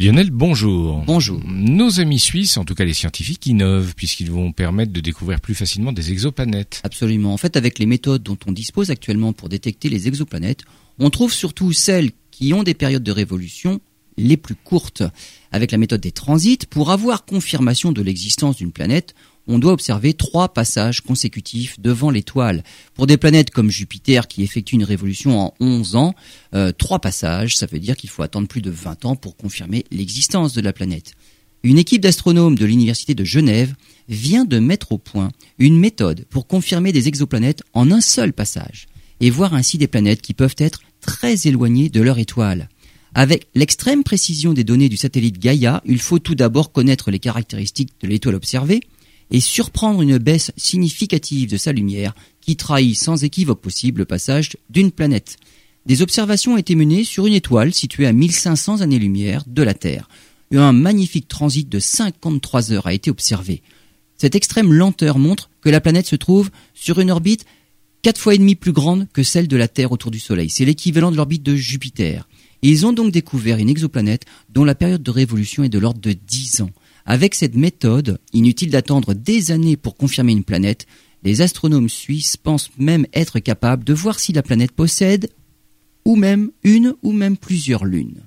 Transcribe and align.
Lionel, 0.00 0.30
bonjour. 0.32 1.04
Bonjour. 1.06 1.40
Nos 1.46 2.00
amis 2.00 2.18
suisses, 2.18 2.56
en 2.56 2.64
tout 2.64 2.74
cas 2.74 2.84
les 2.84 2.94
scientifiques, 2.94 3.46
innovent 3.46 3.94
puisqu'ils 3.94 4.30
vont 4.30 4.50
permettre 4.50 4.92
de 4.92 5.00
découvrir 5.00 5.40
plus 5.40 5.54
facilement 5.54 5.92
des 5.92 6.10
exoplanètes. 6.10 6.80
Absolument. 6.82 7.32
En 7.32 7.36
fait, 7.36 7.56
avec 7.56 7.78
les 7.78 7.86
méthodes 7.86 8.24
dont 8.24 8.36
on 8.46 8.50
dispose 8.50 8.90
actuellement 8.90 9.32
pour 9.32 9.48
détecter 9.48 9.88
les 9.88 10.08
exoplanètes, 10.08 10.62
on 10.98 11.10
trouve 11.10 11.32
surtout 11.32 11.72
celles 11.72 12.10
qui 12.32 12.52
ont 12.52 12.64
des 12.64 12.74
périodes 12.74 13.04
de 13.04 13.12
révolution 13.12 13.80
les 14.16 14.36
plus 14.36 14.56
courtes. 14.56 15.04
Avec 15.52 15.70
la 15.70 15.78
méthode 15.78 16.00
des 16.00 16.10
transits, 16.10 16.66
pour 16.68 16.90
avoir 16.90 17.24
confirmation 17.24 17.92
de 17.92 18.02
l'existence 18.02 18.56
d'une 18.56 18.72
planète, 18.72 19.14
on 19.46 19.58
doit 19.58 19.72
observer 19.72 20.14
trois 20.14 20.48
passages 20.52 21.00
consécutifs 21.00 21.78
devant 21.80 22.10
l'étoile. 22.10 22.62
Pour 22.94 23.06
des 23.06 23.16
planètes 23.16 23.50
comme 23.50 23.70
Jupiter 23.70 24.28
qui 24.28 24.42
effectue 24.42 24.74
une 24.74 24.84
révolution 24.84 25.38
en 25.38 25.54
11 25.60 25.96
ans, 25.96 26.14
euh, 26.54 26.72
trois 26.72 26.98
passages, 26.98 27.56
ça 27.56 27.66
veut 27.66 27.78
dire 27.78 27.96
qu'il 27.96 28.10
faut 28.10 28.22
attendre 28.22 28.48
plus 28.48 28.62
de 28.62 28.70
20 28.70 29.04
ans 29.04 29.16
pour 29.16 29.36
confirmer 29.36 29.84
l'existence 29.90 30.54
de 30.54 30.60
la 30.60 30.72
planète. 30.72 31.12
Une 31.62 31.78
équipe 31.78 32.02
d'astronomes 32.02 32.56
de 32.56 32.66
l'Université 32.66 33.14
de 33.14 33.24
Genève 33.24 33.74
vient 34.08 34.44
de 34.44 34.58
mettre 34.58 34.92
au 34.92 34.98
point 34.98 35.30
une 35.58 35.78
méthode 35.78 36.26
pour 36.28 36.46
confirmer 36.46 36.92
des 36.92 37.08
exoplanètes 37.08 37.62
en 37.72 37.90
un 37.90 38.02
seul 38.02 38.32
passage 38.32 38.86
et 39.20 39.30
voir 39.30 39.54
ainsi 39.54 39.78
des 39.78 39.86
planètes 39.86 40.20
qui 40.20 40.34
peuvent 40.34 40.56
être 40.58 40.82
très 41.00 41.46
éloignées 41.46 41.88
de 41.88 42.02
leur 42.02 42.18
étoile. 42.18 42.68
Avec 43.14 43.46
l'extrême 43.54 44.02
précision 44.02 44.52
des 44.52 44.64
données 44.64 44.88
du 44.88 44.96
satellite 44.96 45.38
Gaia, 45.38 45.80
il 45.86 46.00
faut 46.00 46.18
tout 46.18 46.34
d'abord 46.34 46.72
connaître 46.72 47.10
les 47.10 47.20
caractéristiques 47.20 47.92
de 48.00 48.08
l'étoile 48.08 48.34
observée, 48.34 48.80
et 49.30 49.40
surprendre 49.40 50.02
une 50.02 50.18
baisse 50.18 50.52
significative 50.56 51.50
de 51.50 51.56
sa 51.56 51.72
lumière 51.72 52.14
qui 52.40 52.56
trahit 52.56 52.96
sans 52.96 53.24
équivoque 53.24 53.60
possible 53.60 54.00
le 54.00 54.04
passage 54.04 54.56
d'une 54.70 54.92
planète. 54.92 55.36
Des 55.86 56.02
observations 56.02 56.54
ont 56.54 56.58
été 56.58 56.74
menées 56.74 57.04
sur 57.04 57.26
une 57.26 57.34
étoile 57.34 57.74
située 57.74 58.06
à 58.06 58.12
1500 58.12 58.80
années-lumière 58.80 59.44
de 59.46 59.62
la 59.62 59.74
Terre. 59.74 60.08
Un 60.52 60.72
magnifique 60.72 61.28
transit 61.28 61.68
de 61.68 61.78
53 61.78 62.72
heures 62.72 62.86
a 62.86 62.94
été 62.94 63.10
observé. 63.10 63.62
Cette 64.16 64.34
extrême 64.34 64.72
lenteur 64.72 65.18
montre 65.18 65.50
que 65.60 65.68
la 65.68 65.80
planète 65.80 66.06
se 66.06 66.16
trouve 66.16 66.50
sur 66.74 67.00
une 67.00 67.10
orbite 67.10 67.44
quatre 68.02 68.20
fois 68.20 68.34
et 68.34 68.38
demi 68.38 68.54
plus 68.54 68.72
grande 68.72 69.08
que 69.12 69.22
celle 69.22 69.48
de 69.48 69.56
la 69.56 69.68
Terre 69.68 69.92
autour 69.92 70.10
du 70.10 70.20
Soleil. 70.20 70.50
C'est 70.50 70.64
l'équivalent 70.64 71.10
de 71.10 71.16
l'orbite 71.16 71.42
de 71.42 71.56
Jupiter. 71.56 72.28
ils 72.62 72.86
ont 72.86 72.92
donc 72.92 73.12
découvert 73.12 73.58
une 73.58 73.68
exoplanète 73.68 74.24
dont 74.50 74.64
la 74.64 74.74
période 74.74 75.02
de 75.02 75.10
révolution 75.10 75.64
est 75.64 75.68
de 75.68 75.78
l'ordre 75.78 76.00
de 76.00 76.12
10 76.12 76.60
ans. 76.62 76.70
Avec 77.06 77.34
cette 77.34 77.54
méthode, 77.54 78.18
inutile 78.32 78.70
d'attendre 78.70 79.12
des 79.14 79.50
années 79.50 79.76
pour 79.76 79.96
confirmer 79.96 80.32
une 80.32 80.44
planète, 80.44 80.86
les 81.22 81.42
astronomes 81.42 81.88
suisses 81.88 82.36
pensent 82.36 82.70
même 82.78 83.06
être 83.12 83.38
capables 83.38 83.84
de 83.84 83.94
voir 83.94 84.18
si 84.18 84.32
la 84.32 84.42
planète 84.42 84.72
possède 84.72 85.30
ou 86.04 86.16
même 86.16 86.50
une 86.62 86.94
ou 87.02 87.12
même 87.12 87.36
plusieurs 87.36 87.84
lunes. 87.84 88.26